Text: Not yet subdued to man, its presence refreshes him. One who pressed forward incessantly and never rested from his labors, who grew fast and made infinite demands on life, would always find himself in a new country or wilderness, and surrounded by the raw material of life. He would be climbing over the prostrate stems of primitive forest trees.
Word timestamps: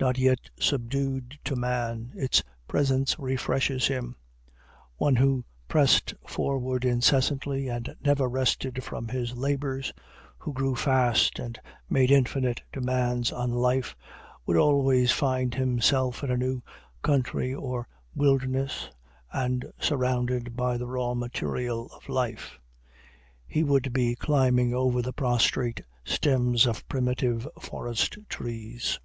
Not 0.00 0.16
yet 0.16 0.38
subdued 0.60 1.40
to 1.42 1.56
man, 1.56 2.12
its 2.14 2.40
presence 2.68 3.18
refreshes 3.18 3.88
him. 3.88 4.14
One 4.96 5.16
who 5.16 5.44
pressed 5.66 6.14
forward 6.24 6.84
incessantly 6.84 7.66
and 7.66 7.92
never 8.00 8.28
rested 8.28 8.84
from 8.84 9.08
his 9.08 9.34
labors, 9.36 9.92
who 10.38 10.52
grew 10.52 10.76
fast 10.76 11.40
and 11.40 11.58
made 11.90 12.12
infinite 12.12 12.62
demands 12.72 13.32
on 13.32 13.50
life, 13.50 13.96
would 14.46 14.56
always 14.56 15.10
find 15.10 15.52
himself 15.52 16.22
in 16.22 16.30
a 16.30 16.36
new 16.36 16.62
country 17.02 17.52
or 17.52 17.88
wilderness, 18.14 18.90
and 19.32 19.64
surrounded 19.80 20.54
by 20.54 20.76
the 20.76 20.86
raw 20.86 21.12
material 21.14 21.86
of 21.88 22.08
life. 22.08 22.60
He 23.48 23.64
would 23.64 23.92
be 23.92 24.14
climbing 24.14 24.72
over 24.72 25.02
the 25.02 25.12
prostrate 25.12 25.80
stems 26.04 26.68
of 26.68 26.86
primitive 26.88 27.48
forest 27.60 28.16
trees. 28.28 29.00